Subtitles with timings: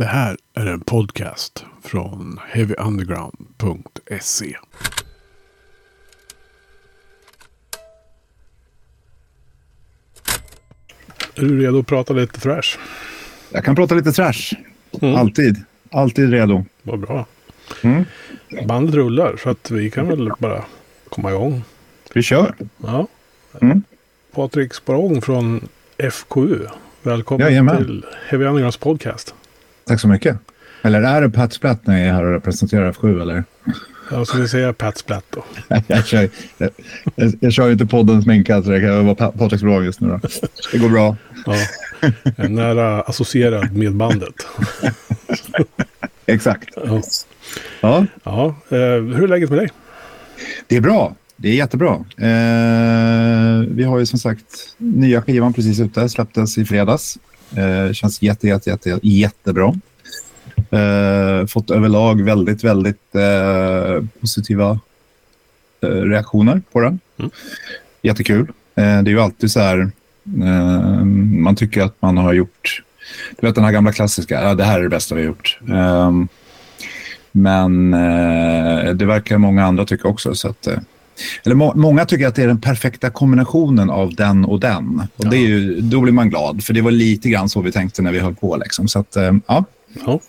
[0.00, 4.56] Det här är en podcast från heavyunderground.se.
[11.34, 12.78] Är du redo att prata lite thrash?
[13.52, 14.52] Jag kan prata lite trash.
[15.02, 15.16] Mm.
[15.16, 15.64] Alltid.
[15.90, 16.64] Alltid redo.
[16.82, 17.26] Vad bra.
[17.82, 18.04] Mm.
[18.66, 20.64] Bandet rullar så att vi kan väl bara
[21.08, 21.62] komma igång.
[22.14, 22.54] Vi kör.
[22.76, 23.06] Ja.
[23.60, 23.82] Mm.
[24.34, 25.68] Patrik Sparong från
[26.12, 26.66] FKU.
[27.02, 27.76] Välkommen Jajamän.
[27.76, 29.34] till Heavy Undergrounds podcast.
[29.90, 30.36] Tack så mycket.
[30.82, 33.44] Eller är det Pat Splatt när jag är här och representerar F7 eller?
[34.10, 35.44] Jag skulle säga Pat Splatt då.
[35.86, 36.70] jag, kör, jag,
[37.14, 40.08] jag, jag kör inte podden sminkad så det kan vara Pa- Patrik bra just nu
[40.08, 40.20] då.
[40.72, 41.16] Det går bra.
[41.46, 41.54] Ja.
[42.48, 44.34] Nära associerad med bandet.
[46.26, 46.68] Exakt.
[46.76, 47.02] Ja.
[47.80, 49.68] Ja, Ja, eh, hur är läget med dig?
[50.66, 51.14] det är bra.
[51.36, 51.92] Det är jättebra.
[52.16, 54.44] Eh, vi har ju som sagt
[54.78, 56.08] nya skivan precis ute.
[56.08, 57.18] Släpptes i fredags.
[57.56, 59.74] Eh, känns jätte, jätte, jätte, jättebra.
[60.70, 64.80] Eh, fått överlag väldigt, väldigt eh, positiva
[65.82, 67.00] eh, reaktioner på den.
[67.18, 67.30] Mm.
[68.02, 68.52] Jättekul.
[68.74, 69.90] Eh, det är ju alltid så här,
[70.42, 72.82] eh, man tycker att man har gjort,
[73.40, 75.58] du vet den här gamla klassiska, ja, det här är det bästa vi har gjort.
[77.32, 77.90] Men
[78.98, 80.34] det verkar många andra tycka också.
[80.34, 80.68] Så att,
[81.44, 85.02] eller må, många tycker att det är den perfekta kombinationen av den och den.
[85.16, 87.72] Och det är ju, då blir man glad, för det var lite grann så vi
[87.72, 88.56] tänkte när vi höll på.
[88.56, 88.88] Liksom.
[88.88, 89.64] Så att, eh, ja.
[90.06, 90.20] Ja.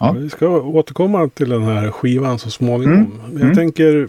[0.00, 0.12] Ja.
[0.12, 2.94] Vi ska återkomma till den här skivan så småningom.
[2.96, 3.12] Mm.
[3.32, 3.54] Jag Mm.
[3.56, 4.08] tänker,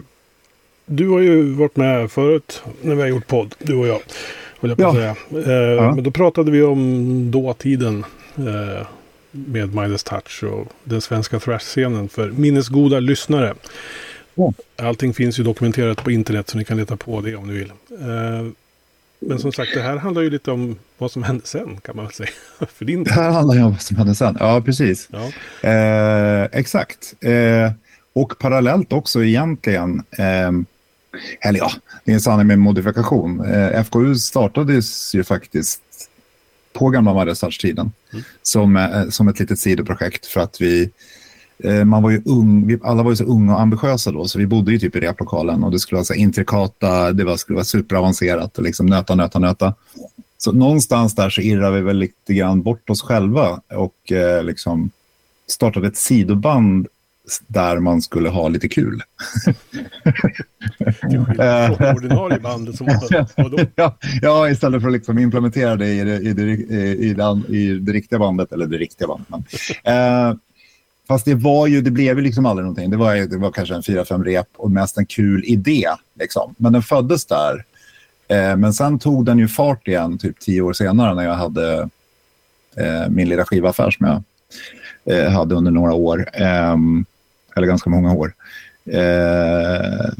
[0.86, 3.98] du har ju varit med förut när vi har gjort podd, du och jag.
[4.60, 4.94] Höll jag Ja.
[4.94, 5.16] säga.
[5.46, 5.94] Eh, Ja.
[5.94, 8.04] Men då pratade vi om dåtiden
[8.36, 8.86] eh,
[9.30, 13.54] med Midas Touch och den svenska thrash-scenen för minnesgoda lyssnare.
[14.38, 14.52] Ja.
[14.76, 17.70] Allting finns ju dokumenterat på internet så ni kan leta på det om ni vill.
[17.90, 18.46] Eh,
[19.20, 22.04] men som sagt, det här handlar ju lite om vad som hände sen kan man
[22.04, 22.28] väl säga.
[22.74, 24.36] för din Det här handlar ju om vad som hände sen.
[24.40, 25.08] Ja, precis.
[25.12, 25.32] Ja.
[25.68, 27.14] Eh, exakt.
[27.20, 27.72] Eh,
[28.12, 30.50] och parallellt också egentligen, eh,
[31.40, 31.70] eller ja,
[32.04, 33.44] det är en sanning med modifikation.
[33.44, 35.80] Eh, FKU startades ju faktiskt
[36.72, 38.24] på gamla Marestarts-tiden Mm.
[38.42, 40.90] som, eh, som ett litet sidoprojekt för att vi
[41.84, 44.46] man var ju ung, vi, alla var ju så unga och ambitiösa då, så vi
[44.46, 47.64] bodde ju typ i replokalen och det skulle vara så intrikata, det var, skulle vara
[47.64, 49.74] superavancerat och liksom nöta, nöta, nöta.
[50.38, 54.90] Så någonstans där så irrar vi väl lite grann bort oss själva och eh, liksom
[55.46, 56.88] startade ett sidoband
[57.46, 59.02] där man skulle ha lite kul.
[61.00, 62.86] Från ordinarie bandet som
[63.36, 63.58] vadå?
[63.74, 67.78] ja, ja, istället för att liksom implementera det i det, i, det, i, det, i
[67.78, 69.28] det riktiga bandet, eller det riktiga bandet.
[69.84, 70.36] Men, eh,
[71.08, 72.90] fast det var ju, det blev ju liksom aldrig någonting.
[72.90, 75.88] Det var, det var kanske en fyra, fem rep och mest en kul idé.
[76.18, 76.54] Liksom.
[76.58, 77.64] Men den föddes där.
[78.28, 81.88] Eh, men sen tog den ju fart igen, typ tio år senare när jag hade
[82.76, 84.22] eh, min lilla skivaffär som jag
[85.16, 86.28] eh, hade under några år.
[86.32, 87.04] Ehm,
[87.56, 88.32] eller ganska många år.
[88.86, 90.10] Eh,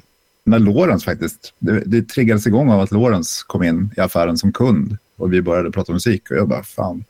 [0.45, 4.53] när Lorentz faktiskt, det, det triggades igång av att Lorentz kom in i affären som
[4.53, 7.05] kund och vi började prata musik och jag bara fan,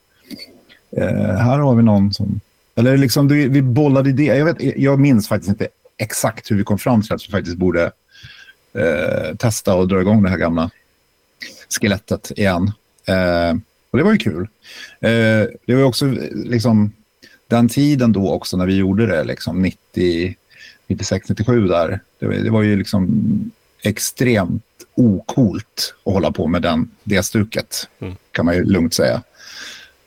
[0.91, 2.41] eh, här har vi någon som,
[2.79, 6.65] eller liksom det, vi bollade idéer, jag, vet, jag minns faktiskt inte exakt hur vi
[6.65, 7.91] kom fram till att vi faktiskt borde
[8.73, 10.71] eh, testa och dra igång det här gamla
[11.81, 12.73] skelettet igen.
[13.07, 13.57] Eh,
[13.91, 14.49] och det var ju kul.
[15.01, 16.93] Eh, det var också liksom
[17.49, 20.35] den tiden då också när vi gjorde det, liksom 90,
[20.87, 22.01] 96, 97 där.
[22.19, 23.11] Det, var- det var ju liksom
[23.83, 24.63] extremt
[24.95, 28.17] okult att hålla på med den, det stuket, Mm.
[28.33, 29.23] kan man ju lugnt säga.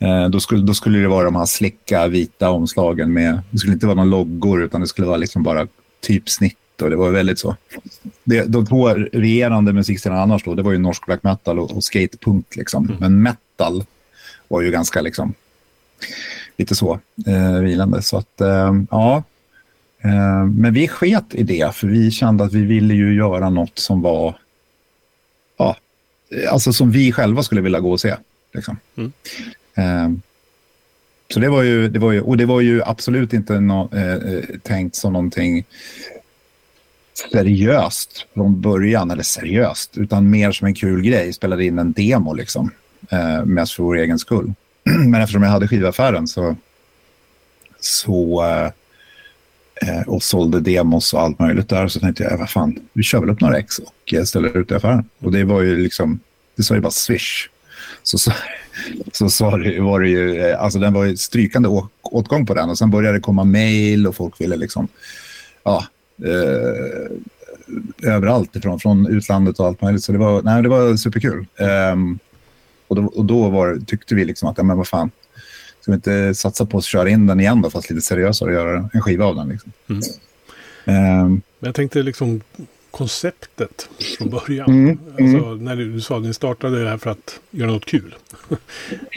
[0.01, 3.73] Eh, då, skulle, då skulle det vara de här slicka vita omslagen med, det skulle
[3.73, 5.67] inte vara några loggor utan det skulle vara liksom bara
[6.01, 7.55] typsnitt och det var väldigt så.
[8.23, 11.83] Det, de två regerande musikstilarna annars då, det var ju norsk black metal och, och
[11.83, 12.97] skatepunk liksom.
[12.99, 13.83] Men metal
[14.47, 15.33] var ju ganska liksom
[16.57, 18.01] lite så eh, vilande.
[18.01, 19.23] Så att eh, ja,
[20.03, 23.79] eh, men vi sket i det för vi kände att vi ville ju göra något
[23.79, 24.35] som var,
[25.57, 25.77] ja,
[26.49, 28.15] alltså som vi själva skulle vilja gå och se.
[28.53, 28.77] Liksom.
[28.95, 29.11] Mm.
[29.75, 30.21] Ehm,
[31.33, 34.13] så det var ju, det var ju, och det var ju absolut inte no, eh,
[34.13, 35.65] eh, tänkt som någonting
[37.31, 41.33] seriöst från början, eller seriöst, utan mer som en kul grej.
[41.33, 42.71] Spelade in en demo liksom,
[43.09, 44.53] eh, mest för vår egen skull.
[44.83, 46.55] Men eftersom jag hade skivaffären så,
[47.79, 48.71] så eh,
[49.89, 53.19] eh, och sålde demos och allt möjligt där så tänkte jag, vad fan, vi kör
[53.19, 55.09] väl upp några ex och eh, ställer ut i affären.
[55.19, 56.19] Och det var ju liksom,
[56.55, 57.49] det sa ju bara swish.
[58.03, 58.17] Så,
[59.11, 59.49] så, så,
[59.79, 62.91] var det ju, eh, alltså den var ju strykande å, åtgång på den och sen
[62.91, 64.87] började det komma mail och folk ville liksom,
[65.63, 65.85] ja,
[66.25, 67.11] eh,
[68.11, 70.03] överallt ifrån, från utlandet och allt möjligt.
[70.03, 71.45] Så det var, nej, det var superkul.
[71.59, 72.19] Ehm,
[72.87, 75.11] och då, och då var, tyckte vi liksom att, ja, men vad fan,
[75.81, 78.55] ska vi inte satsa på att köra in den igen då, fast lite seriösare och
[78.55, 79.49] göra en skiva av den.
[79.49, 79.71] Liksom.
[79.89, 80.01] Mm.
[81.25, 82.41] Um, jag tänkte liksom
[82.91, 84.69] konceptet från början.
[84.69, 85.65] Mm, alltså, mm.
[85.65, 88.15] när du, du sa att ni startade det här för att göra något kul.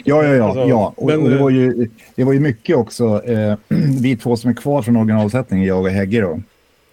[0.07, 0.45] Ja, ja, ja.
[0.45, 0.93] Alltså, ja.
[0.97, 3.23] Och, men, och det, eh, var ju, det var ju mycket också.
[3.23, 3.57] Eh,
[4.01, 6.41] vi två som är kvar från originalsättningen, jag och Hägge då,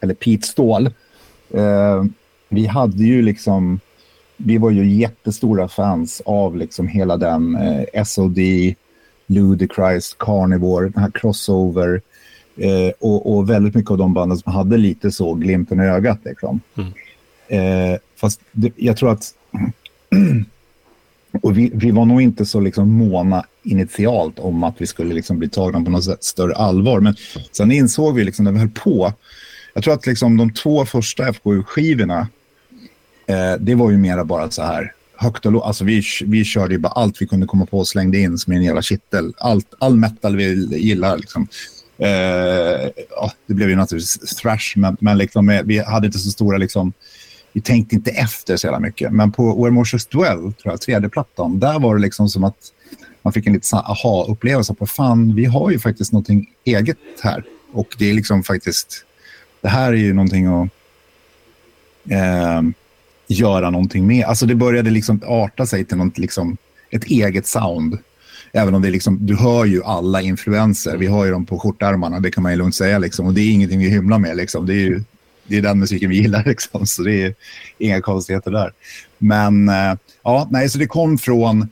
[0.00, 0.87] eller Pete Ståhl.
[1.50, 2.05] Eh,
[2.49, 3.81] vi hade ju liksom,
[4.37, 8.38] vi var ju jättestora fans av liksom hela den eh, SOD,
[9.26, 12.02] Ludacris, Carnivore, den här crossover.
[12.56, 16.19] Eh, och, och väldigt mycket av de banden som hade lite så glimten i ögat.
[16.25, 16.60] Liksom.
[16.76, 16.93] Mm.
[17.49, 19.34] Eh, fast det, jag tror att
[21.43, 25.38] och vi, vi var nog inte så liksom måna initialt om att vi skulle liksom
[25.38, 27.00] bli tagna på något sätt större allvar.
[27.00, 27.14] Men
[27.52, 29.12] sen insåg vi liksom när vi höll på.
[29.75, 32.28] Jag tror att liksom de två första FKU-skivorna,
[33.26, 35.64] eh, det var ju mera bara så här högt och lågt.
[35.64, 38.52] Alltså vi, vi körde ju bara allt vi kunde komma på och slängde in som
[38.52, 39.32] en jävla kittel.
[39.38, 41.49] Allt, all metal vi gillar liksom.
[41.98, 46.30] Eh, ja, det blev ju naturligtvis thrash, men, men liksom, eh, vi hade inte så
[46.30, 46.92] stora liksom,
[47.52, 49.12] vi tänkte inte efter så jävla mycket.
[49.12, 52.72] Men på Where Motions Dwell, tror jag, tredje plattan, där var det liksom som att
[53.22, 57.44] man fick en liten aha-upplevelse på fan, vi har ju faktiskt någonting eget här.
[57.72, 59.04] Och det är liksom faktiskt,
[59.60, 60.68] det här är ju någonting att
[62.10, 62.62] eh,
[63.26, 64.24] göra någonting med.
[64.24, 66.56] Alltså det började liksom arta sig till något, liksom,
[66.90, 67.98] ett eget sound.
[68.52, 70.96] Även om det är liksom, du hör ju alla influenser.
[70.96, 72.99] Vi har ju dem på skjortärmarna, det kan man ju lugnt säga.
[72.99, 73.26] Liksom.
[73.26, 74.37] Och det är ingenting vi hymlar med.
[74.37, 74.66] Liksom.
[74.66, 75.02] Det är ju
[75.44, 76.44] det är den musiken vi gillar.
[76.46, 76.87] Liksom.
[76.87, 77.34] Så det är
[77.78, 78.72] inga konstigheter där.
[79.19, 81.69] Men eh, ja, nej, så det kom från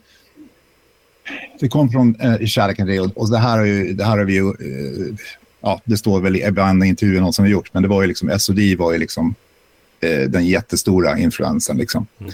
[1.61, 3.00] det kom från eh, kärleken till.
[3.00, 5.17] Och, och det här har ju, det här har vi ju, eh,
[5.61, 8.09] ja, det står väl i en intervju någon som vi gjort, men det var ju
[8.09, 9.35] liksom, SOD var ju liksom
[10.00, 12.06] eh, den jättestora influensen liksom.
[12.21, 12.32] Mm.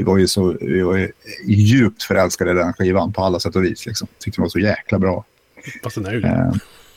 [0.00, 1.12] Vi var ju så, vi var ju
[1.46, 4.08] djupt förälskade i den skivan på alla sätt och vis liksom.
[4.18, 5.24] Tyckte den var så jäkla bra.
[5.82, 6.28] Fast den är ju det.
[6.28, 6.52] Eh,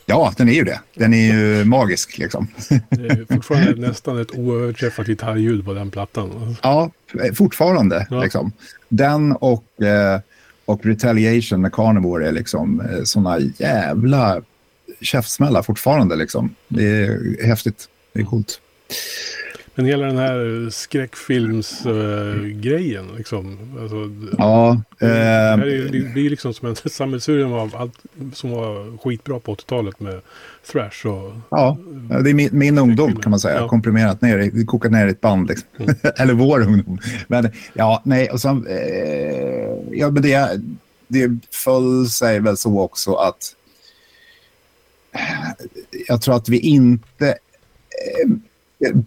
[0.06, 0.80] Ja, den är ju det.
[0.94, 2.48] Den är ju magisk liksom.
[2.90, 6.56] Det är fortfarande nästan ett oöverträffat gitarrljud på den plattan.
[6.62, 6.92] Ja,
[7.34, 8.08] fortfarande.
[8.10, 8.24] Ja.
[8.24, 8.52] Liksom.
[8.90, 10.20] Den och, eh,
[10.66, 14.42] och Retaliation med Carnivore är liksom eh, sådana jävla
[15.02, 16.16] käftsmällar fortfarande.
[16.16, 16.56] Liksom.
[16.68, 17.88] Det är häftigt.
[18.14, 18.60] Det är coolt.
[19.76, 23.58] Men hela den här skräckfilmsgrejen, uh, liksom.
[23.82, 24.82] Alltså, ja.
[25.00, 25.12] Det, uh,
[25.92, 28.00] det blir liksom som en sammelsurium av allt
[28.34, 30.22] som var skitbra på 80-talet med
[30.72, 31.34] thrash och...
[31.50, 31.78] Ja,
[32.24, 33.60] det är min, min ungdom kan man säga.
[33.60, 33.68] Ja.
[33.68, 35.68] Komprimerat ner, kokat ner i ett band liksom.
[35.78, 35.96] Mm.
[36.18, 37.00] Eller vår ungdom.
[37.28, 38.68] Men ja, nej, och sen...
[38.68, 38.78] Eh,
[39.92, 40.62] ja, men det,
[41.08, 43.56] det föll sig väl så också att...
[46.08, 47.28] Jag tror att vi inte...
[47.28, 48.30] Eh,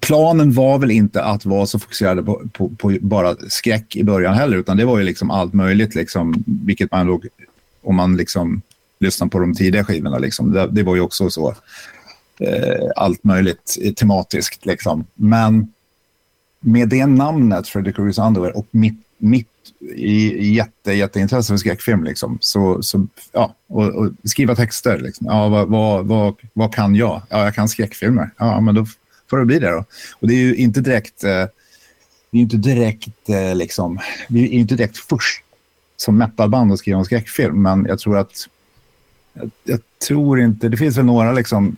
[0.01, 4.35] planen var väl inte att vara så fokuserade på, på, på, bara skräck i början
[4.35, 7.27] heller, utan det var ju liksom allt möjligt, liksom, vilket man låg,
[7.83, 8.63] om man liksom
[8.99, 11.55] lyssnar på de tidiga skivorna, liksom, det, det var ju också så
[12.41, 14.67] eh, allt möjligt tematiskt.
[14.67, 15.05] Liksom.
[15.15, 15.73] Men
[16.61, 19.49] med det namnet, Fredrik Ruiz Underwear, och mitt, mitt
[19.95, 24.99] i jätte, jätteintresse för skräckfilm, liksom, så, så, ja, och, och skriva texter.
[24.99, 25.27] Liksom.
[25.27, 27.23] Ja, vad, vad, vad, vad kan jag?
[27.29, 28.31] Ja, jag kan skräckfilmer.
[28.37, 28.87] Ja, men då
[29.31, 29.85] får det bli det då.
[30.13, 31.45] Och det är ju inte direkt, eh,
[32.31, 35.43] det är inte direkt eh, liksom, vi är inte direkt först
[35.97, 38.49] som metalband att skriva en skräckfilm, men jag tror att
[39.33, 41.77] jag, jag, tror inte, det finns väl några liksom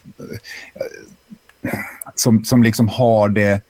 [1.63, 1.79] eh,
[2.15, 3.61] som, som liksom har det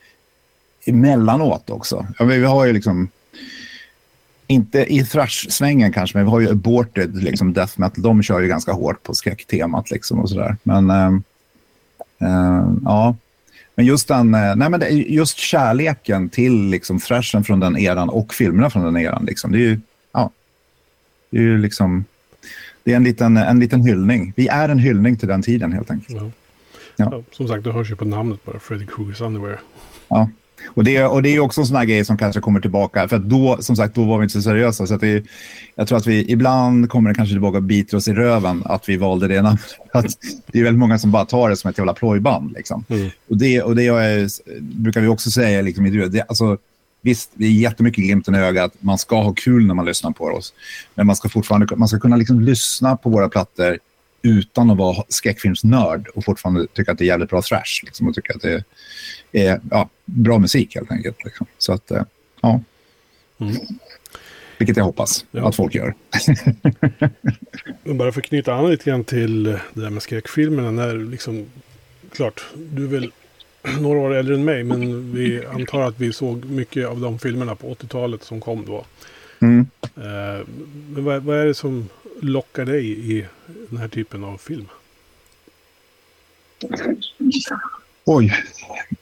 [0.87, 2.07] emellanåt också.
[2.19, 3.09] Ja, vi har ju liksom
[4.47, 8.03] inte i thrash-svängen kanske, men vi har ju aborted, liksom death metal.
[8.03, 10.57] De kör ju ganska hårt på skräcktemat liksom och sådär.
[10.63, 11.13] Men äh,
[12.19, 13.17] äh, ja,
[13.79, 18.35] men just, den, nej men det, just kärleken till liksom thrashen från den eran och
[18.35, 19.25] filmerna från den eran.
[19.25, 19.81] Liksom, det är ju,
[20.13, 20.31] ja,
[21.31, 22.05] det är ju liksom,
[22.85, 24.33] det är en liten, en liten hyllning.
[24.37, 26.19] Vi är en hyllning till den tiden helt enkelt.
[26.21, 26.31] Ja.
[26.97, 27.23] Ja.
[27.31, 29.61] som sagt, det hörs ju på namnet bara, Freddy Krueger's Underwear.
[30.09, 30.31] Ja.
[30.67, 33.09] Och det, och det är också en sån här grej som kanske kommer tillbaka.
[33.09, 34.87] För då, som sagt, då var vi inte så seriösa.
[34.87, 35.25] Så att det,
[35.75, 38.89] jag tror att vi ibland kommer det kanske tillbaka och biter oss i röven att
[38.89, 39.61] vi valde det namnet.
[40.47, 42.53] det är väldigt många som bara tar det som ett jävla plojband.
[42.53, 42.85] Liksom.
[42.89, 43.11] Mm.
[43.29, 44.29] Och det, och det är,
[44.61, 46.59] brukar vi också säga liksom, i det, alltså,
[47.01, 48.73] Visst, det är jättemycket glimten i ögat.
[48.81, 50.53] Man ska ha kul när man lyssnar på oss.
[50.95, 53.79] Men man ska fortfarande man ska kunna liksom lyssna på våra plattor
[54.23, 57.83] utan att vara skräckfilmsnörd och fortfarande tycka att det är jävligt bra thrash.
[57.85, 58.65] Liksom, och tycka att det
[59.33, 61.25] är ja, bra musik helt enkelt.
[61.25, 61.47] Liksom.
[61.59, 62.03] Så att, eh,
[62.41, 62.61] ja.
[63.41, 63.57] Mm.
[64.59, 65.49] Vilket jag hoppas ja.
[65.49, 65.95] att folk gör.
[67.95, 70.71] Bara för att knyta an lite grann till det där med skräckfilmerna.
[70.71, 71.47] När liksom,
[72.13, 73.13] klart, du är väl
[73.81, 77.55] några år äldre än mig, men vi antar att vi såg mycket av de filmerna
[77.55, 78.85] på 80-talet som kom då.
[79.41, 79.67] Mm.
[79.83, 80.47] Eh,
[80.89, 81.89] men vad, vad, är det som
[82.21, 83.27] lockar dig i
[83.71, 84.67] den här typen av film?
[88.05, 88.35] Oj.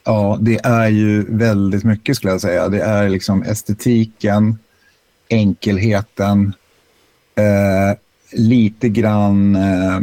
[0.05, 2.69] Ja, det är ju väldigt mycket skulle jag säga.
[2.69, 4.59] Det är liksom estetiken,
[5.29, 6.53] enkelheten,
[7.35, 7.99] eh,
[8.33, 10.01] lite grann eh,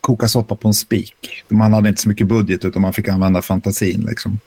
[0.00, 1.44] koka soppa på en spik.
[1.48, 4.06] Man hade inte så mycket budget utan man fick använda fantasin.
[4.08, 4.38] Liksom.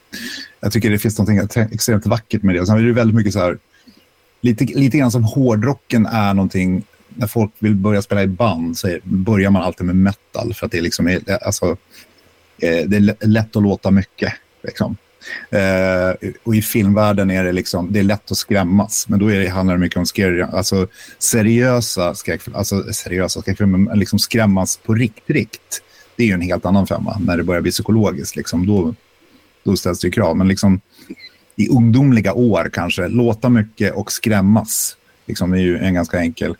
[0.59, 2.65] Jag tycker det finns något extremt vackert med det.
[2.65, 3.57] Sen är det väldigt mycket så här,
[4.41, 6.83] lite, lite grann som hårdrocken är någonting,
[7.15, 10.71] när folk vill börja spela i band så börjar man alltid med metal för att
[10.71, 11.77] det liksom är liksom, alltså,
[12.61, 14.33] eh, det är lätt att låta mycket.
[14.63, 14.97] Liksom.
[15.53, 19.05] Uh, och i filmvärlden är det liksom, det är lätt att skrämmas.
[19.09, 20.87] Men då är det, handlar det mycket om scary, alltså
[21.19, 25.81] seriösa skräckfilmer, alltså seriösa skräckfilmer, liksom skrämmas på riktigt.
[26.15, 27.17] Det är ju en helt annan femma.
[27.19, 28.95] När det börjar bli psykologiskt, liksom, då,
[29.63, 30.37] då ställs det krav.
[30.37, 30.81] Men liksom,
[31.55, 34.97] i ungdomliga år kanske, låta mycket och skrämmas.
[35.31, 36.55] Liksom, det är ju en ganska enkel.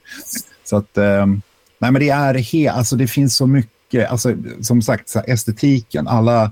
[0.64, 1.42] Så att, ehm,
[1.80, 6.08] nej men det är helt, alltså det finns så mycket, alltså som sagt, så estetiken,
[6.08, 6.52] alla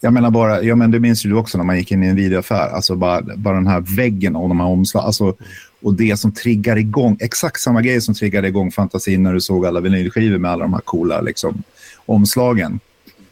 [0.00, 2.06] jag menar bara, ja, men det minns ju du också när man gick in i
[2.06, 2.68] en videoaffär.
[2.68, 5.06] Alltså bara, bara den här väggen och de här omslagen.
[5.06, 5.36] Alltså,
[5.82, 9.66] och det som triggar igång, exakt samma grej som triggade igång fantasin när du såg
[9.66, 11.62] alla vinylskivor med alla de här coola liksom,
[12.06, 12.80] omslagen.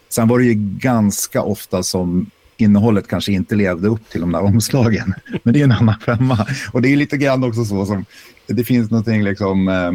[0.09, 4.41] Sen var det ju ganska ofta som innehållet kanske inte levde upp till de där
[4.41, 5.15] omslagen.
[5.43, 6.47] Men det är en annan femma.
[6.73, 8.05] Och det är lite grann också så som,
[8.47, 9.87] det finns någonting liksom, eh,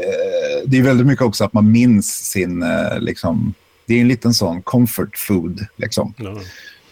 [0.00, 3.54] eh, det är väldigt mycket också att man minns sin, eh, liksom,
[3.86, 5.66] det är en liten sån comfort food.
[5.76, 6.14] Liksom.
[6.16, 6.40] Ja.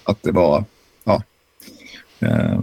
[0.05, 0.65] Att det var,
[1.05, 1.23] ja.
[2.21, 2.61] Eh,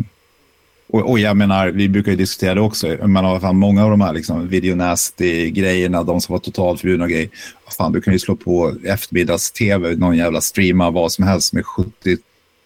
[0.93, 3.07] och, och, jag menar, vi brukar ju diskutera det också.
[3.07, 7.29] Man har fan många av de här liksom, videonasty-grejerna, de som var totalt förbjudna grejer.
[7.77, 12.17] Fan, du kan ju slå på eftermiddags-tv, någon jävla streama, vad som helst med 70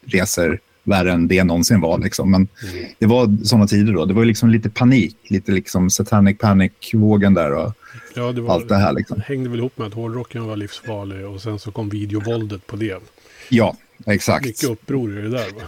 [0.05, 1.99] resor värre än det någonsin var.
[1.99, 2.31] Liksom.
[2.31, 2.85] Men mm.
[2.99, 4.05] det var sådana tider då.
[4.05, 7.53] Det var liksom lite panik, lite liksom satanic panic-vågen där.
[7.53, 7.73] Och,
[8.15, 8.93] Ja, det var, allt det här.
[8.93, 9.21] Liksom.
[9.25, 13.01] hängde väl ihop med att hårdrocken var livsfarlig och sen så kom videovåldet på det.
[13.49, 14.45] Ja, exakt.
[14.45, 15.45] Mycket uppror i det där.
[15.45, 15.61] Va?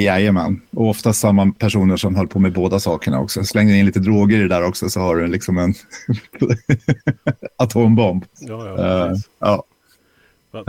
[0.00, 3.44] Jajamän, och ofta samma personer som höll på med båda sakerna också.
[3.44, 5.74] Slängde in lite droger i det där också så har du liksom en
[7.56, 8.24] atombomb.
[8.40, 9.10] Ja, ja.
[9.10, 9.64] Uh, ja.
[10.52, 10.66] Top,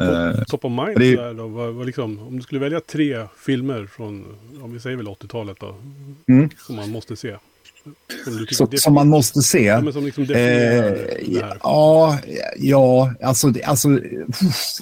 [0.47, 3.85] top of mind, det, där då, vad, vad liksom, om du skulle välja tre filmer
[3.85, 4.25] från,
[4.61, 5.75] om vi säger väl 80-talet då,
[6.27, 6.49] mm.
[6.57, 7.35] som man måste se.
[8.51, 9.63] Som, som, man måste se.
[9.63, 10.93] Ja, som liksom eh,
[11.63, 12.19] ja,
[12.57, 13.89] ja alltså, alltså,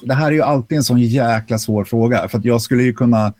[0.04, 2.30] det här är ju alltid en sån jäkla svår fråga.
[2.30, 3.34] För att jag skulle ju kunna,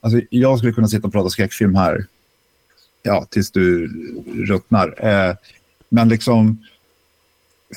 [0.00, 2.06] alltså, jag skulle kunna sitta och prata skräckfilm här
[3.02, 3.88] ja, tills du
[4.48, 4.94] ruttnar.
[5.06, 5.34] Eh,
[5.88, 6.64] men liksom,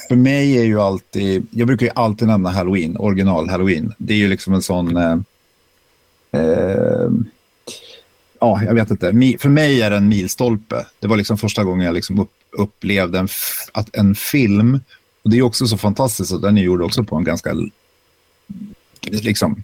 [0.08, 3.94] för mig är ju alltid, jag brukar ju alltid nämna Halloween, original Halloween.
[3.98, 4.98] Det är ju liksom en sån...
[4.98, 5.18] Eh,
[6.32, 7.10] eh,
[8.40, 9.38] ja, jag vet inte.
[9.40, 10.86] För mig är det en milstolpe.
[11.00, 13.28] Det var liksom första gången jag liksom upp, upplevde en,
[13.72, 14.80] att en film,
[15.24, 17.56] och det är också så fantastiskt att den är gjord också på en ganska
[19.02, 19.64] liksom,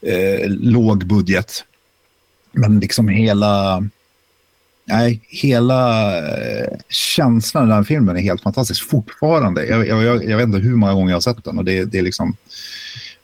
[0.00, 1.64] eh, låg budget.
[2.54, 3.84] Men liksom hela,
[4.84, 9.66] nej, hela eh, känslan i den filmen är helt fantastisk fortfarande.
[9.66, 11.58] Jag, jag, jag, vet inte hur många gånger jag har sett den.
[11.58, 12.36] Och det, det är liksom,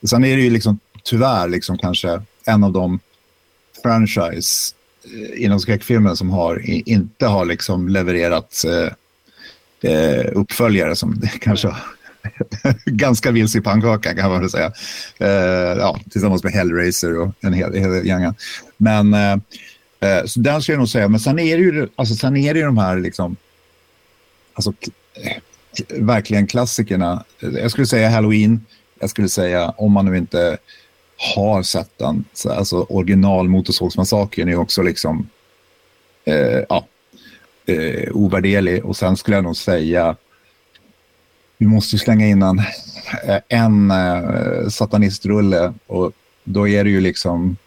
[0.03, 2.99] sen är det ju liksom, tyvärr liksom kanske en av de
[3.83, 8.93] franchise eh, inom skräckfilmen som har, inte har liksom levererat eh,
[9.91, 11.75] eh uppföljare som kanske
[12.85, 14.71] ganska vilse i pannkakan kan man väl säga.
[15.17, 18.35] Eh, ja, tillsammans med Hellraiser och en hel, hel gänga.
[18.77, 19.37] Men eh,
[19.99, 21.07] eh, så den ska jag nog säga.
[21.07, 23.35] Men sen är det ju, alltså, sen är det ju de här liksom,
[24.53, 24.73] alltså,
[25.13, 25.37] eh,
[25.89, 27.23] verkligen klassikerna.
[27.39, 28.65] Jag skulle säga Halloween.
[28.99, 30.57] Jag skulle säga, om man nu inte
[31.35, 32.25] har sett den.
[32.33, 35.29] Så, alltså original Motorsågsmassakern är också liksom
[36.25, 36.85] eh, ja,
[37.65, 38.85] eh, ovärderlig.
[38.85, 40.15] Och sen skulle jag nog säga,
[41.61, 42.61] vi måste ju slänga in en,
[43.47, 46.11] en eh, satanistrulle och
[46.43, 47.57] då är det ju liksom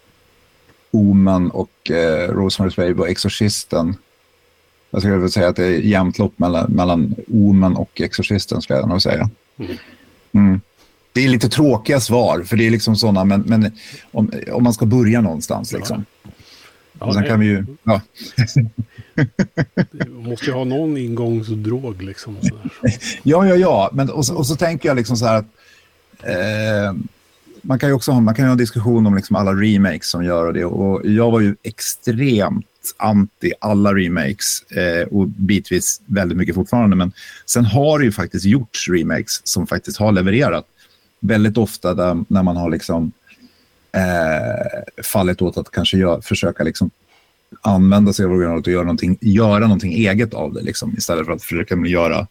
[0.90, 3.96] Omen och eh, Rosemary's Baby och Exorcisten.
[4.90, 8.78] Jag skulle vilja säga att det är jämnt lopp mellan, mellan Omen och Exorcisten skulle
[8.78, 9.30] jag nog säga.
[9.58, 9.76] Mm.
[10.32, 10.60] Mm.
[11.12, 13.72] Det är lite tråkiga svar, för det är liksom sådana, men, men
[14.12, 15.72] om, om man ska börja någonstans.
[15.72, 16.04] Liksom.
[16.22, 16.30] Ja.
[16.98, 17.66] Och sen kan vi ju...
[17.82, 18.00] Ja.
[20.10, 22.36] måste ju ha någon ingångsdrog liksom.
[23.22, 23.90] ja, ja, ja.
[23.92, 25.46] Men, och, så, och så tänker jag liksom så här att...
[26.22, 26.94] Eh,
[27.62, 30.24] man kan ju också ha, man kan ha en diskussion om liksom alla remakes som
[30.24, 30.64] gör det.
[30.64, 36.96] Och jag var ju extremt anti alla remakes eh, och bitvis väldigt mycket fortfarande.
[36.96, 37.12] Men
[37.46, 40.64] sen har det ju faktiskt gjorts remakes som faktiskt har levererat
[41.20, 43.12] väldigt ofta där, när man har liksom,
[43.94, 46.90] eh, fallit åt att kanske gör, försöka liksom
[47.60, 50.62] använda sig av originalet och göra någonting, göra någonting eget av det.
[50.62, 52.26] Liksom, istället för att försöka göra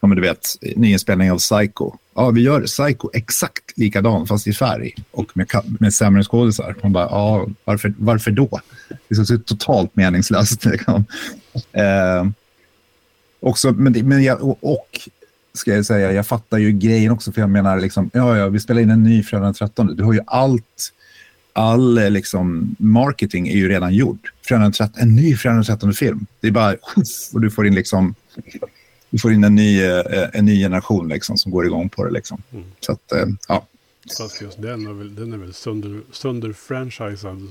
[0.00, 1.92] ja, men du vet, nyinspelning av Psycho.
[2.14, 5.48] Ja, vi gör Psycho exakt likadan fast i färg och med,
[5.80, 6.74] med sämre skådisar.
[6.82, 8.60] Man bara, ja, varför, varför då?
[8.88, 10.64] Det är så totalt meningslöst.
[10.64, 11.04] Liksom.
[11.72, 12.26] Eh,
[13.40, 15.08] också, men, men jag, och, och,
[15.58, 18.60] ska jag säga, jag fattar ju grejen också, för jag menar, liksom, ja, ja, vi
[18.60, 19.96] spelar in en ny fredag den 13.
[19.96, 20.92] Du har ju allt,
[21.52, 24.32] all eh, liksom, marketing är ju redan gjord.
[24.42, 26.26] Fredag den 13, en ny fredag den 13 film.
[26.40, 26.76] Det är bara,
[27.32, 28.14] och du får in liksom
[29.10, 32.10] du får in en ny, eh, en ny generation liksom, som går igång på det.
[32.10, 32.42] Liksom.
[32.52, 32.64] Mm.
[32.80, 33.66] Så att, eh, ja.
[34.18, 37.48] Fast just den är väl, den är väl sönder, sönder franchisad.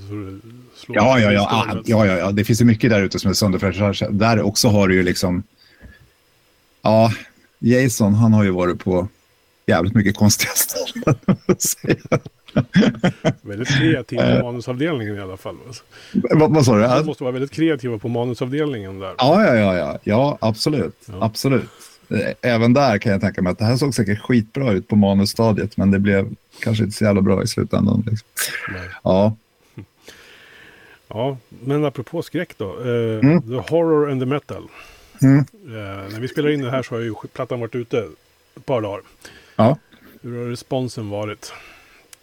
[0.88, 2.32] Ja, ja, ja, ah, ja, ja, ja.
[2.32, 4.14] Det finns ju mycket där ute som är sönder franchisad.
[4.14, 5.42] Där också har du ju liksom...
[6.82, 7.12] Ja,
[7.58, 9.08] Jason, han har ju varit på
[9.66, 11.16] jävligt mycket konstiga ställen.
[13.42, 15.56] väldigt kreativ på manusavdelningen i alla fall.
[16.12, 16.82] Vad, vad sa du?
[16.82, 19.14] De måste vara väldigt kreativa på manusavdelningen där.
[19.18, 20.96] Ja, ja, ja, ja, ja absolut.
[21.06, 21.24] Ja.
[21.24, 21.70] absolut.
[22.40, 25.76] Även där kan jag tänka mig att det här såg säkert skitbra ut på manusstadiet,
[25.76, 28.04] men det blev kanske inte så jävla bra i slutändan.
[28.06, 28.28] Liksom.
[29.02, 29.36] Ja.
[31.08, 32.76] Ja, men apropå skräck då.
[32.76, 33.42] Uh, mm.
[33.42, 34.68] The Horror and the Metal.
[35.22, 35.38] Mm.
[35.38, 35.42] Uh,
[36.12, 38.08] när vi spelar in det här så har ju plattan varit ute
[38.56, 39.00] ett par dagar.
[39.56, 39.78] Ja.
[40.22, 41.52] Hur har responsen varit?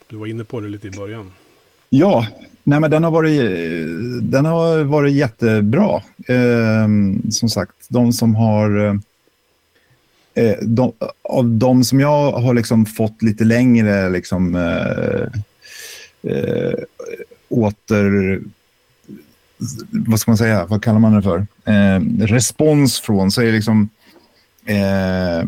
[0.07, 1.31] Du var inne på det lite i början.
[1.89, 2.27] Ja,
[2.63, 3.41] nej men den har varit,
[4.21, 6.01] den har varit jättebra.
[6.27, 6.87] Eh,
[7.31, 8.99] som sagt, de som har...
[10.33, 15.27] Eh, de, av de som jag har liksom fått lite längre liksom, eh,
[16.33, 16.73] eh,
[17.49, 18.41] åter...
[19.89, 20.65] Vad ska man säga?
[20.65, 21.47] Vad kallar man det för?
[21.65, 23.89] Eh, respons från så är det liksom...
[24.65, 25.47] Eh,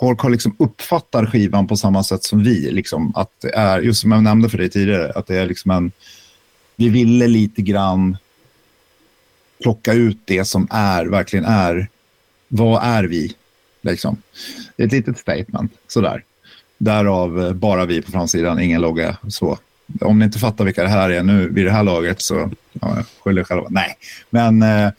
[0.00, 2.70] folk har liksom uppfattar skivan på samma sätt som vi.
[2.70, 5.70] Liksom, att det är, just som jag nämnde för dig tidigare, att det är liksom
[5.70, 5.92] en...
[6.76, 8.16] Vi ville lite grann
[9.62, 11.88] plocka ut det som är, verkligen är,
[12.48, 13.34] vad är vi?
[13.80, 14.22] Liksom.
[14.76, 16.24] Det är ett litet statement, sådär.
[16.78, 19.16] Därav eh, bara vi på framsidan, ingen logga.
[19.28, 19.58] Så.
[20.00, 22.96] Om ni inte fattar vilka det här är nu vid det här laget så ja,
[23.24, 23.66] skyll er själva.
[23.70, 23.96] Nej,
[24.30, 24.90] men eh,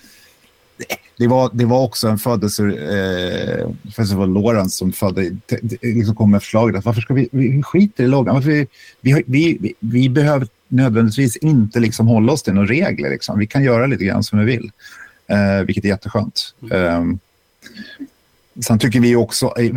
[1.17, 5.37] det var, det var också en födelse, eh, det var Lorentz som födde,
[5.81, 8.41] liksom kom med förslaget att varför ska vi, vi skiter i loggan?
[8.41, 8.67] Vi,
[9.01, 13.09] vi, vi, vi, behöver nödvändigtvis inte liksom hålla oss till några regler.
[13.09, 13.39] Liksom.
[13.39, 14.71] Vi kan göra lite grann som vi vill,
[15.27, 16.53] eh, vilket är jätteskönt.
[16.71, 17.11] Mm.
[17.11, 17.17] Eh,
[18.61, 19.71] sen tycker vi också, eh,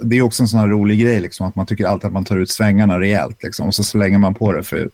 [0.00, 2.24] det är också en sån här rolig grej, liksom, att man tycker alltid att man
[2.24, 3.42] tar ut svängarna rejält.
[3.42, 4.90] Liksom, och så slänger man på det för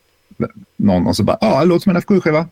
[0.75, 2.47] någon och så bara, ja, ah, det låter som en FKU-skiva.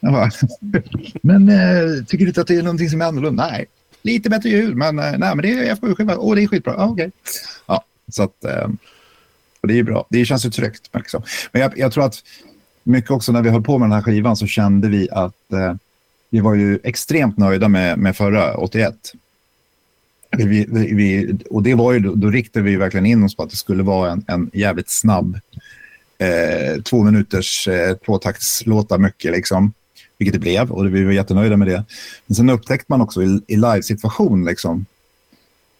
[1.22, 3.46] Men äh, tycker du inte att det är någonting som är annorlunda?
[3.50, 3.66] Nej,
[4.02, 6.16] lite bättre ljud, men, äh, nej, men det är FK7-skiva.
[6.18, 6.74] Åh, det är skitbra.
[6.76, 7.10] Ah, okay.
[7.66, 8.68] Ja, så att, äh,
[9.62, 10.06] det är bra.
[10.10, 10.90] Det känns ju tryggt.
[10.94, 11.22] Liksom.
[11.52, 12.22] Men jag, jag, tror att
[12.82, 15.74] mycket också när vi höll på med den här skivan så kände vi att eh,
[16.30, 18.94] vi var ju extremt nöjda med, med förra 81.
[20.36, 23.50] Vi, vi, och det var ju, då, då riktade vi verkligen in oss på att
[23.50, 25.38] det skulle vara en, en jävligt snabb
[26.18, 29.32] eh, två minuters eh, tvåtaktslåtar mycket.
[29.32, 29.72] Liksom
[30.18, 31.84] vilket det blev och vi var jättenöjda med det.
[32.26, 34.86] Men sen upptäckte man också i, i livesituation liksom,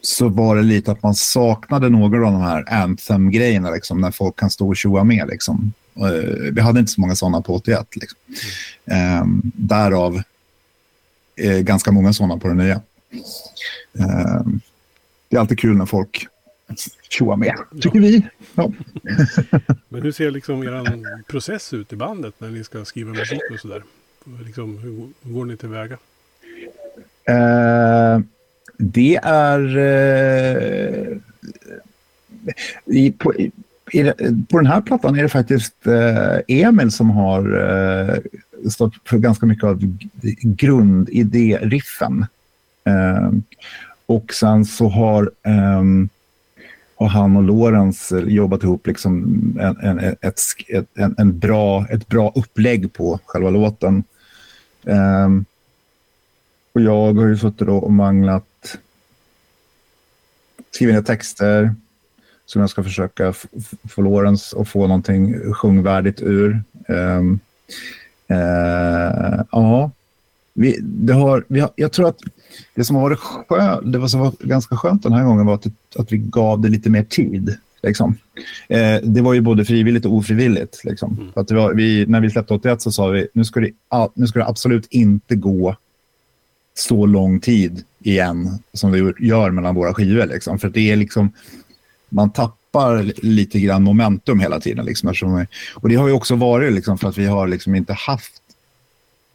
[0.00, 4.36] så var det lite att man saknade några av de här anthem-grejerna, liksom, när folk
[4.36, 5.28] kan stå och tjoa med.
[5.28, 5.72] Liksom.
[6.00, 7.86] Uh, vi hade inte så många sådana på 81.
[7.96, 8.18] Liksom.
[8.84, 9.22] Mm.
[9.22, 10.22] Um, därav
[11.44, 12.80] uh, ganska många sådana på den nya.
[14.00, 14.46] Uh,
[15.28, 16.26] det är alltid kul när folk
[17.08, 18.06] tjoar med, tycker ja.
[18.06, 18.26] vi.
[18.54, 18.72] Ja.
[19.88, 23.60] Men hur ser liksom er process ut i bandet när ni ska skriva musik och
[23.60, 23.82] sådär?
[24.44, 25.98] Liksom, hur, går ni tillväga?
[27.30, 28.20] Uh,
[28.76, 29.76] det är...
[29.76, 31.18] Uh,
[32.84, 33.52] i, på, i,
[34.48, 38.18] på den här plattan är det faktiskt uh, Emil som har uh,
[38.70, 39.98] stått för ganska mycket av
[40.42, 42.26] grundidé-riffen.
[42.86, 43.42] Ehm,
[44.06, 46.08] och sen så har, ehm,
[46.96, 49.24] har han och Lorenz eh, jobbat ihop liksom
[49.60, 54.04] en, en, ett, ett, en, en bra, ett bra upplägg på själva låten.
[54.86, 55.44] Ehm,
[56.72, 58.78] och jag har ju suttit och manglat,
[60.70, 61.74] skrivit ner texter
[62.46, 63.34] som jag ska försöka
[63.88, 66.62] få Lorentz att få någonting sjungvärdigt ur.
[66.88, 67.40] Um,
[68.30, 69.90] uh, ja,
[70.56, 72.18] vi, det har, vi har, jag tror att
[72.74, 75.66] det som varit skönt, det som var ganska skönt den här gången var att,
[75.96, 77.56] att vi gav det lite mer tid.
[77.82, 78.18] Liksom.
[78.68, 80.84] Eh, det var ju både frivilligt och ofrivilligt.
[80.84, 81.14] Liksom.
[81.18, 81.32] Mm.
[81.36, 83.70] Att var, vi, när vi släppte 81 så sa vi nu ska, det,
[84.14, 85.76] nu ska det absolut inte gå
[86.74, 90.26] så lång tid igen som det gör mellan våra skivor.
[90.26, 90.58] Liksom.
[90.58, 91.32] För det är liksom,
[92.08, 94.84] man tappar lite grann momentum hela tiden.
[94.84, 98.42] Liksom, och det har ju också varit liksom, för att vi har liksom inte haft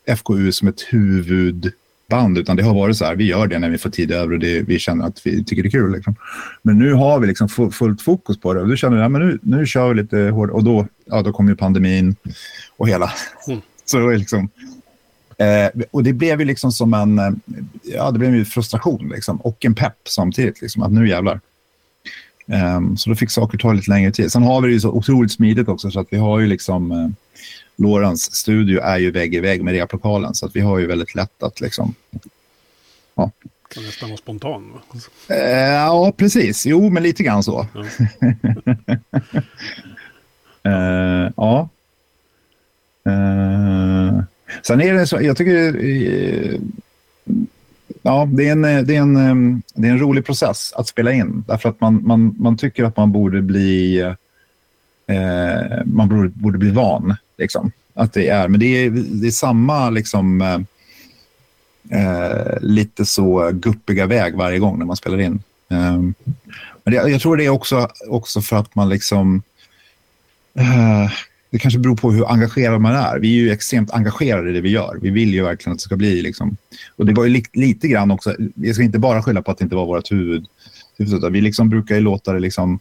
[0.07, 3.77] FKU som ett huvudband, utan det har varit så här, vi gör det när vi
[3.77, 5.91] får tid över och det, vi känner att vi tycker det är kul.
[5.91, 6.15] Liksom.
[6.61, 9.21] Men nu har vi liksom fullt fokus på det och då känner vi, ja, men
[9.21, 12.15] nu, nu kör vi lite hårt och då, ja, då kom ju pandemin
[12.77, 13.11] och hela.
[13.47, 13.61] Mm.
[13.85, 14.49] Så liksom,
[15.37, 17.31] eh, och det blev ju liksom som en, eh,
[17.83, 21.39] ja det blev ju frustration liksom, och en pepp samtidigt, liksom, att nu jävlar.
[22.45, 24.31] Um, så då fick saker ta lite längre tid.
[24.31, 26.91] Sen har vi det ju så otroligt smidigt också så att vi har ju liksom
[27.81, 31.15] Lorens studio är ju vägg i vägg med replokalen så att vi har ju väldigt
[31.15, 31.95] lätt att liksom...
[33.15, 33.31] Ja.
[33.73, 34.73] Kan nästan vara spontan.
[35.31, 36.65] Uh, ja, precis.
[36.65, 37.67] Jo, men lite grann så.
[37.73, 37.81] Ja.
[40.69, 41.69] uh, ja.
[43.07, 44.23] Uh,
[44.61, 45.75] sen är det så, jag tycker
[48.01, 51.43] ja, det är, en, det, är en, det är en rolig process att spela in.
[51.47, 53.99] Därför att man, man, man tycker att man borde bli,
[55.07, 57.15] eh, man borde, borde bli van.
[57.41, 58.47] Liksom, att det är.
[58.47, 60.59] Men det är, det är samma liksom, eh,
[61.99, 65.43] eh lite så guppiga väg varje gång när man spelar in.
[65.69, 65.99] Eh,
[66.83, 69.43] men det, jag tror det är också, också för att man liksom...
[70.53, 71.11] Eh,
[71.49, 73.19] det kanske beror på hur engagerad man är.
[73.19, 74.99] Vi är ju extremt engagerade i det vi gör.
[75.01, 76.21] Vi vill ju verkligen att det ska bli...
[76.21, 76.57] Liksom,
[76.95, 78.35] och det var ju li lite grann också...
[78.55, 80.45] Jag ska inte bara skylla på att det inte var vårt huvud.
[81.31, 82.79] Vi liksom brukar ju låta det liksom...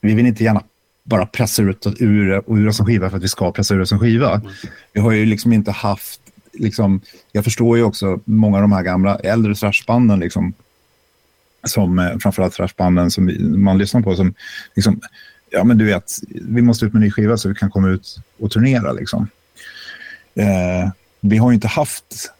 [0.00, 0.62] Vi vill inte gärna
[1.04, 3.92] bara pressa ut ur, ur oss en skiva för att vi ska pressa ur oss
[3.92, 4.34] en skiva.
[4.34, 4.48] Mm.
[4.92, 6.20] Vi har ju liksom inte haft...
[6.52, 7.00] Liksom,
[7.32, 10.54] jag förstår ju också många av de här gamla äldre thrashbanden liksom,
[11.64, 13.30] som eh, framförallt thrashbanden som
[13.62, 14.34] man lyssnar på som
[14.74, 15.00] liksom,
[15.50, 17.88] ja men du vet, vi måste ut med en ny skiva så vi kan komma
[17.88, 19.28] ut och turnera liksom.
[20.34, 20.90] Eh,
[21.20, 22.32] vi har ju inte haft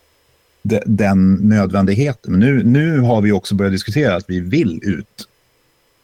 [0.63, 2.33] de, den nödvändigheten.
[2.33, 5.29] Men nu, nu har vi också börjat diskutera att vi vill ut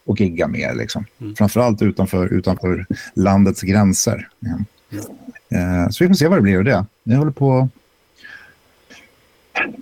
[0.05, 0.75] och gigga mer.
[0.75, 1.05] Liksom.
[1.21, 1.35] Mm.
[1.35, 4.27] Framförallt utanför, utanför landets gränser.
[4.39, 4.49] Ja.
[4.49, 5.83] Mm.
[5.83, 6.85] Eh, så vi får se vad det blir av det.
[7.03, 7.69] Vi håller på att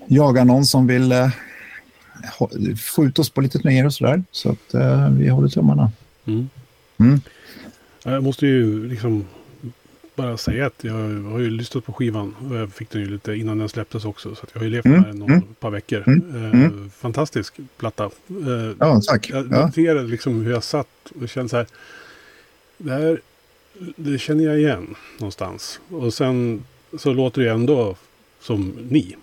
[0.08, 1.30] jaga någon som vill eh,
[2.78, 4.24] få ut oss på lite turnéer och sådär.
[4.32, 5.92] Så att eh, vi håller tummarna.
[6.26, 6.50] Mm.
[7.00, 7.22] Mm.
[8.04, 9.26] Jag måste ju liksom
[10.22, 12.36] bara säga att jag har ju lyssnat på skivan.
[12.50, 14.36] Och jag fick den ju lite innan den släpptes också.
[14.36, 15.02] Så jag har ju levt mm.
[15.02, 15.56] med den några mm.
[15.60, 16.04] par veckor.
[16.08, 16.36] Mm.
[16.36, 16.90] Eh, mm.
[16.90, 18.06] fantastisk platta.
[18.30, 19.30] Eh, ja, tack.
[19.30, 21.68] Jag noterade liksom hur jag satt och kände så här.
[22.78, 23.22] Det här
[23.96, 25.80] det känner jag igen någonstans.
[25.90, 26.64] Och sen
[26.98, 27.96] så låter det ändå
[28.42, 29.16] som ni.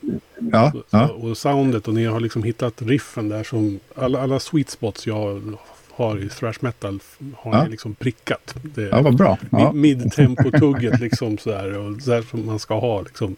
[0.53, 1.09] Ja, ja.
[1.09, 5.57] Och soundet och ni har liksom hittat riffen där som alla, alla sweet spots jag
[5.97, 7.01] har i thrash metal
[7.37, 7.65] har ja.
[7.65, 8.55] ni liksom prickat.
[8.63, 9.39] Det, ja, vad bra.
[9.51, 9.73] Ja.
[9.73, 11.79] Mid-tempo-tugget liksom sådär.
[11.79, 13.37] Och sådär som man ska ha liksom.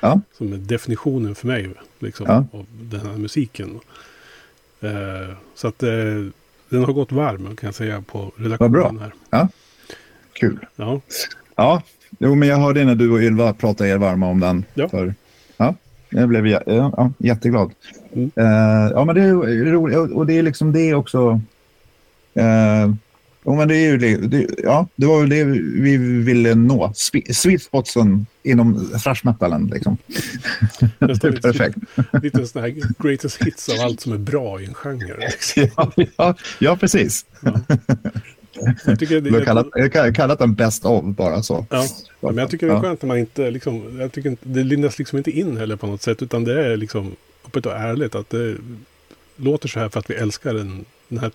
[0.00, 0.20] Ja.
[0.38, 2.58] Som är definitionen för mig liksom, ja.
[2.58, 3.80] av den här musiken.
[4.80, 5.88] Eh, så att eh,
[6.68, 9.12] den har gått varm kan jag säga på redaktionen här.
[9.30, 9.48] Ja.
[10.32, 10.66] Kul.
[10.76, 11.00] Ja.
[11.56, 11.82] Ja,
[12.18, 14.64] jo, men jag hörde när du och Ylva pratade er varma om den.
[14.74, 14.88] Ja.
[14.88, 15.14] För,
[15.56, 15.74] ja,
[16.10, 17.72] jag blev ja, jätteglad.
[18.12, 18.30] Mm.
[18.38, 19.96] Uh, ja, men det är roligt.
[19.96, 21.40] Och det är liksom det också.
[22.34, 22.94] Eh,
[23.46, 25.44] men det, är ju det, ja, det var väl det
[25.82, 26.92] vi ville nå.
[26.94, 29.70] Sweet spotsen inom thrash-metalen.
[29.74, 29.96] Liksom.
[30.98, 31.78] det är perfekt.
[32.22, 35.16] Lite sån här greatest hits av allt som är bra i en genre.
[35.18, 35.68] Liksom.
[35.76, 37.26] Ja, ja, ja, precis.
[37.40, 37.60] Ja.
[38.86, 41.66] Jag tycker det, jag kallat, jag kallat den best of bara så.
[41.70, 41.86] Ja,
[42.20, 44.98] men jag tycker det är skönt när man inte, liksom, jag tycker inte, det lindas
[44.98, 46.22] liksom inte in heller på något sätt.
[46.22, 47.16] Utan det är liksom
[47.46, 48.14] öppet och ärligt.
[48.14, 48.56] Att det
[49.36, 51.30] låter så här för att vi älskar den, den här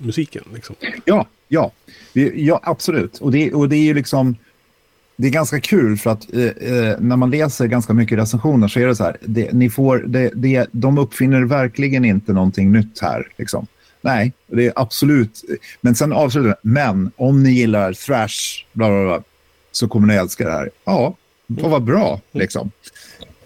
[0.00, 0.44] musiken.
[0.54, 0.76] Liksom.
[1.04, 1.72] Ja, ja,
[2.34, 3.18] ja absolut.
[3.18, 4.36] Och det, och det är ju liksom...
[5.16, 8.80] Det är ganska kul för att eh, eh, när man läser ganska mycket recensioner så
[8.80, 9.16] är det så här.
[9.20, 13.28] Det, ni får, det, det, de uppfinner verkligen inte någonting nytt här.
[13.36, 13.66] Liksom.
[14.00, 15.44] Nej, det är absolut.
[15.80, 19.22] Men sen avslutar Men om ni gillar thrash, bla, bla, bla,
[19.72, 20.70] så kommer ni älska det här.
[20.84, 22.70] Ja, det var bra liksom.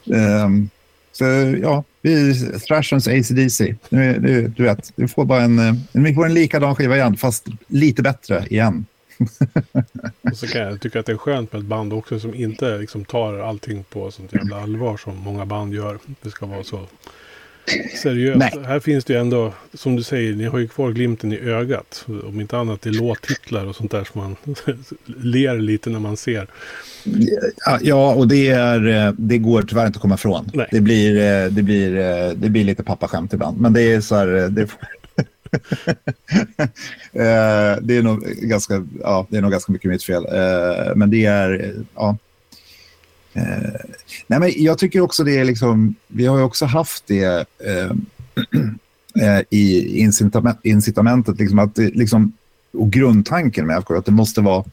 [0.04, 0.70] Um,
[1.18, 1.24] så
[1.62, 2.34] ja, vi
[2.68, 3.74] Thrashens ACDC.
[3.88, 7.16] Nu, nu, du vet, vi får bara en, en, vi får en likadan skiva igen,
[7.16, 8.86] fast lite bättre igen.
[10.22, 12.78] och så kan jag tycka att det är skönt med ett band också som inte
[12.78, 15.98] liksom tar allting på sånt jävla allvar som många band gör.
[16.22, 16.80] Det ska vara så
[18.02, 18.38] seriöst.
[18.38, 18.64] Nej.
[18.66, 22.04] Här finns det ju ändå, som du säger, ni har ju kvar glimten i ögat.
[22.24, 24.36] Om inte annat i låttitlar och sånt där som man
[25.04, 26.46] ler lite när man ser.
[27.80, 30.50] Ja, och det, är, det går tyvärr inte att komma ifrån.
[30.70, 31.14] Det blir,
[31.50, 31.90] det, blir,
[32.34, 33.60] det blir lite pappaskämt ibland.
[33.60, 34.26] Men det är så här...
[34.26, 34.68] Det,
[37.86, 40.26] det är nog ganska, ja, det är nog ganska mycket mitt fel.
[40.94, 42.33] Men det är, ja, Eh,
[43.34, 43.80] Eh,
[44.26, 47.90] nej, men jag tycker också det är liksom, vi har ju också haft det eh,
[49.20, 52.32] eh i incitament, incitamentet, liksom att det, liksom,
[52.72, 54.64] och grundtanken med FK, att det måste vara,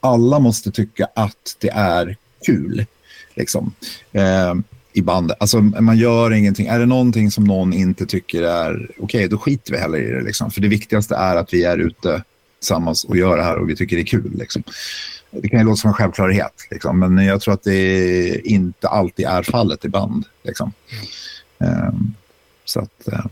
[0.00, 2.86] alla måste tycka att det är kul.
[3.34, 3.72] Liksom.
[4.12, 4.54] Eh,
[4.92, 5.36] I bandet.
[5.40, 6.66] Alltså man gör ingenting.
[6.66, 10.10] Är det någonting som någon inte tycker är okej, okay, då skiter vi heller i
[10.10, 10.22] det.
[10.22, 10.50] Liksom.
[10.50, 12.22] För det viktigaste är att vi är ute
[12.58, 14.32] tillsammans och gör det här och vi tycker det är kul.
[14.38, 14.62] Liksom.
[15.30, 19.26] Det kan ju låta som en självklarhet, liksom, men jag tror att det inte alltid
[19.26, 20.24] är fallet i band.
[20.42, 20.72] Liksom.
[21.58, 22.14] Um,
[22.64, 23.26] så att, uh,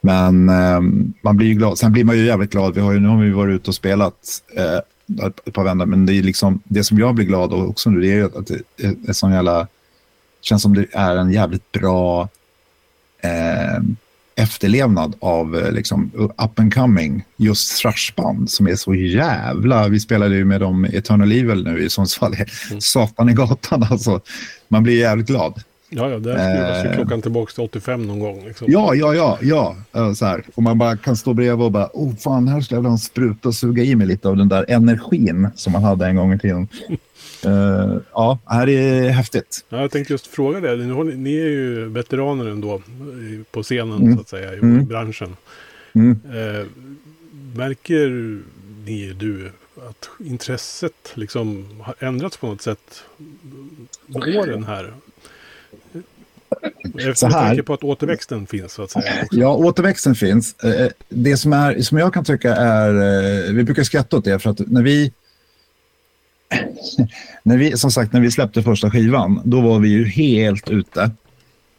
[0.00, 1.78] men um, man blir ju glad.
[1.78, 2.74] Sen blir man ju jävligt glad.
[2.74, 6.06] Vi har ju, nu har vi varit ute och spelat uh, ett par vändor, men
[6.06, 8.62] det, är liksom, det som jag blir glad av också nu det är att det
[8.76, 9.68] är, är sån jävla...
[10.40, 12.28] känns som det är en jävligt bra...
[13.24, 13.84] Uh,
[14.46, 19.88] efterlevnad av eh, liksom, up and coming, just thrashband som är så jävla...
[19.88, 22.34] Vi spelade ju med dem Eternal Evil nu i Sundsvall.
[22.34, 22.80] Mm.
[22.80, 24.20] Satan i gatan alltså.
[24.68, 25.62] Man blir jävligt glad.
[25.88, 28.44] Ja, ja, där skruvas ju eh, klockan tillbaka till 85 någon gång.
[28.44, 28.66] Liksom.
[28.70, 29.76] Ja, ja, ja, ja.
[30.14, 30.44] Så här.
[30.54, 33.48] Och man bara kan stå bredvid och bara, oh fan, här skulle jag vilja spruta
[33.48, 36.38] och suga i mig lite av den där energin som man hade en gång i
[36.38, 36.68] tiden.
[37.46, 39.64] Uh, ja, här är häftigt.
[39.68, 40.76] Ja, jag tänkte just fråga det.
[40.76, 42.82] Ni, ni är ju veteraner ändå
[43.50, 44.14] på scenen mm.
[44.14, 44.86] så att säga i mm.
[44.86, 45.36] branschen.
[45.92, 46.20] Mm.
[46.34, 46.66] Uh,
[47.54, 48.40] märker
[48.84, 49.50] ni, du,
[49.88, 53.04] att intresset liksom har ändrats på något sätt
[54.06, 54.92] med åren här?
[56.94, 59.12] Efter jag tänker på att återväxten finns så att säga.
[59.22, 59.40] Också.
[59.40, 60.64] Ja, återväxten finns.
[60.64, 64.50] Eh, det som, är, som jag kan tycka är, vi brukar skratta åt det för
[64.50, 65.12] att när vi
[67.42, 71.10] när vi, som sagt, när vi släppte första skivan, då var vi ju helt ute.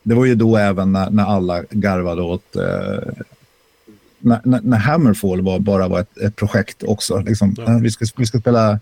[0.04, 2.56] Det var ju då även när, när alla garvade åt...
[2.56, 3.24] Eh,
[4.20, 7.20] när, när, Hammerfall var, bara var ett, ett projekt också.
[7.20, 7.56] Liksom.
[7.58, 7.80] Ja.
[7.82, 8.80] Vi, ska, vi, ska spela,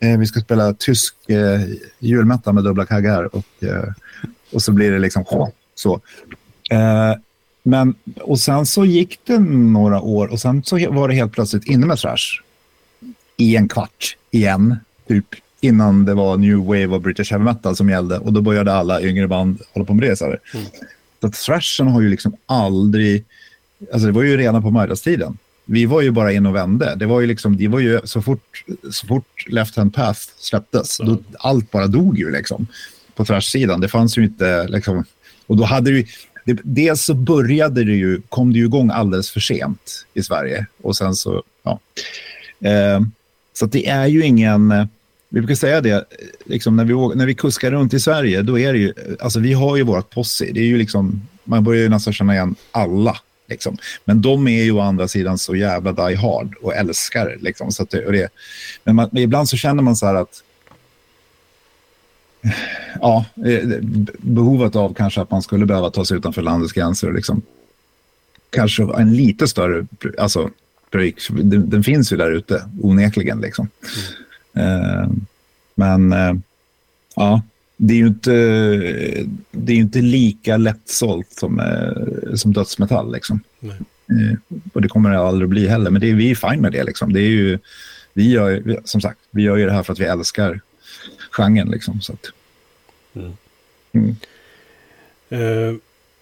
[0.00, 1.60] eh, vi ska spela tysk eh,
[1.98, 3.92] julmätta med dubbla kaggar och, eh,
[4.52, 6.00] och så blir det liksom så.
[6.70, 7.14] Eh,
[7.62, 11.64] men, och sen så gick det några år och sen så var det helt plötsligt
[11.64, 12.42] inne med thrash
[13.36, 14.76] i en kvart igen
[15.10, 15.26] typ
[15.60, 18.18] innan det var new wave och British heavy metal som gällde.
[18.18, 20.16] Och då började alla yngre band hålla på med det.
[20.16, 20.38] Så, mm.
[21.20, 23.24] så att thrashen har ju liksom aldrig...
[23.92, 25.04] Alltså det var ju redan på midas
[25.64, 26.94] Vi var ju bara in och vände.
[26.96, 31.00] Det var ju liksom, det var ju så fort, så fort Left Hand Path släpptes,
[31.00, 31.14] mm.
[31.14, 32.66] då, allt bara dog ju liksom
[33.14, 33.80] på thrash-sidan.
[33.80, 35.04] Det fanns ju inte liksom...
[35.46, 36.06] Och då hade vi...
[36.44, 40.66] Det, dels så började det ju, kom det ju igång alldeles för sent i Sverige.
[40.82, 41.80] Och sen så, ja.
[42.68, 43.00] Eh,
[43.52, 44.88] så det är ju ingen
[45.32, 46.04] vi brukar säga det,
[46.44, 49.52] liksom när, vi, när vi kuskar runt i Sverige, då är det ju, alltså vi
[49.52, 50.44] har ju vårt posse.
[50.52, 53.16] Det är ju liksom, man börjar ju nästan känna igen alla.
[53.48, 53.76] Liksom.
[54.04, 57.36] Men de är ju å andra sidan så jävla die hard och älskar.
[57.40, 58.28] Liksom, så det, det,
[58.84, 60.42] men, man, men ibland så känner man så här att
[63.00, 63.68] ja, eh,
[64.18, 67.12] behovet av kanske att man skulle behöva ta sig utanför landets gränser.
[67.12, 67.42] Liksom.
[68.50, 69.86] Kanske en lite större,
[70.18, 70.50] alltså,
[71.28, 73.40] den, den finns ju där ute onekligen.
[73.40, 73.68] Liksom.
[73.82, 74.29] Mm.
[74.56, 75.08] Eh,
[75.74, 76.34] men eh,
[77.16, 77.42] ja,
[77.76, 78.30] det är ju inte,
[79.50, 83.12] det är inte lika lättsålt som, eh, som dödsmetall.
[83.12, 83.40] Liksom.
[84.72, 86.84] Och det kommer det aldrig bli heller, men det är, vi är fine med det.
[86.84, 87.12] Liksom.
[87.12, 87.58] det är ju,
[88.12, 90.60] vi gör, som sagt, vi gör ju det här för att vi älskar
[91.30, 91.68] genren.
[91.68, 92.26] Liksom, så att,
[93.14, 93.32] mm.
[93.92, 94.16] Mm.
[95.28, 95.74] Eh,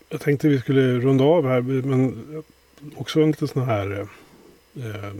[0.08, 2.24] jag tänkte vi skulle runda av här, men
[2.96, 4.08] också en liten sån här
[4.78, 5.12] eh,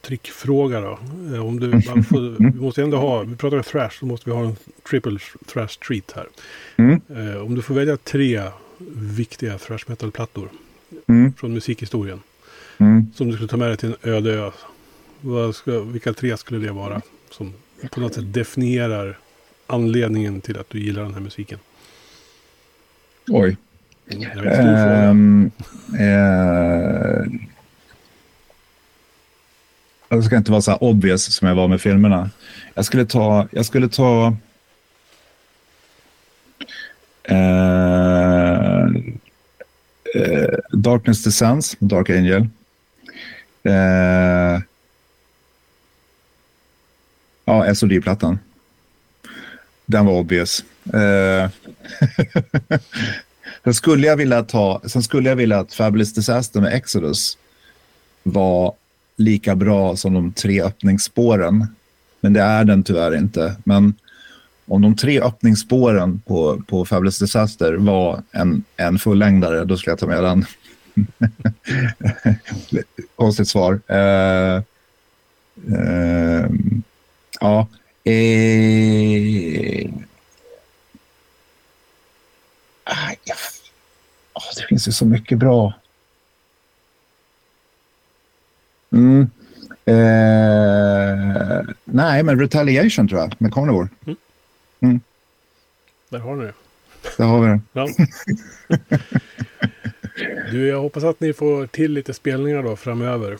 [0.00, 0.98] trickfråga då.
[1.34, 4.36] Eh, om du, får, vi måste ändå ha, vi pratar om thrash, så måste vi
[4.36, 4.56] ha en
[4.90, 5.18] triple
[5.52, 6.26] thrash treat här.
[6.76, 7.00] Mm.
[7.08, 8.42] Eh, om du får välja tre
[8.94, 10.48] viktiga thrash metal-plattor
[11.06, 11.32] mm.
[11.32, 12.20] från musikhistorien.
[12.78, 13.06] Mm.
[13.14, 14.50] Som du skulle ta med dig till en öde ö.
[15.20, 17.00] Vad ska, vilka tre skulle det vara?
[17.30, 17.52] Som
[17.90, 19.18] på något sätt definierar
[19.66, 21.58] anledningen till att du gillar den här musiken.
[23.28, 23.56] Oj.
[25.10, 25.50] Um,
[25.92, 27.26] uh,
[30.08, 32.30] jag ska inte vara så här obvious som jag var med filmerna.
[32.74, 33.48] Jag skulle ta...
[33.50, 34.36] Jag skulle ta
[37.22, 38.80] eh,
[40.14, 42.48] eh Darkness Descends, Dark Angel.
[43.62, 44.60] Eh,
[47.44, 48.38] ja, SOD-plattan.
[49.86, 50.64] Den var obvious.
[50.94, 51.50] Eh,
[53.64, 57.38] sen, skulle jag vilja ta, sen skulle jag vilja att Fabulous Disaster med Exodus
[58.22, 58.74] var
[59.18, 61.66] lika bra som de tre öppningsspåren.
[62.20, 63.56] Men det är den tyvärr inte.
[63.64, 63.94] Men
[64.66, 69.98] om de tre öppningsspåren på, på Fabulous Disaster var en, en fullängdare, då skulle jag
[69.98, 70.44] ta med den.
[73.16, 73.72] Konstigt svar.
[73.72, 74.62] Uh,
[75.72, 76.50] uh,
[77.40, 77.66] ja.
[78.06, 79.90] Uh,
[84.56, 85.74] det finns ju så mycket bra.
[88.92, 89.30] Mm.
[89.84, 93.88] Eh, nej, men Retaliation tror jag, med Carnivore.
[94.06, 94.16] Mm.
[94.80, 95.00] Mm.
[96.08, 96.52] Där har ni det.
[97.16, 97.60] Där har vi det.
[97.72, 97.88] Ja.
[100.50, 103.38] du, jag hoppas att ni får till lite spelningar då framöver.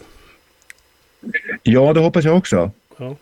[1.62, 2.70] Ja, det hoppas jag också.
[2.96, 3.16] Ja.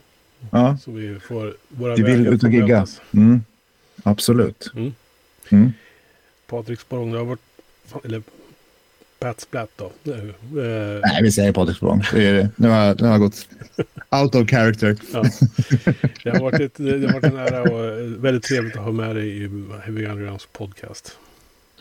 [0.50, 0.78] Ja.
[0.84, 2.86] Så vi får våra Vi vill ut och gigga.
[3.14, 3.44] Mm.
[4.02, 4.70] Absolut.
[4.74, 4.94] Mm.
[5.48, 5.72] Mm.
[6.46, 7.40] Patrik Spång, det har varit...
[8.04, 8.22] Eller
[9.18, 9.92] Pat Splat då.
[10.02, 12.02] Nu, eh, Nej, vi säger Patrik Språng.
[12.12, 12.50] Det är det.
[12.56, 13.48] Nu har, nu har jag gått
[14.22, 14.96] out of character.
[15.12, 15.24] ja.
[16.24, 19.16] Det har varit, ett, det har varit en ära och väldigt trevligt att ha med
[19.16, 19.48] dig i
[19.84, 21.18] Heavy Undergrounds podcast.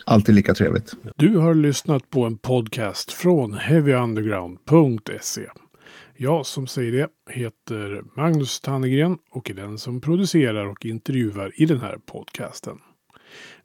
[0.04, 0.92] Alltid lika trevligt.
[1.16, 5.42] Du har lyssnat på en podcast från heavyunderground.se.
[6.16, 11.66] Jag som säger det heter Magnus Tannegren och är den som producerar och intervjuar i
[11.66, 12.78] den här podcasten.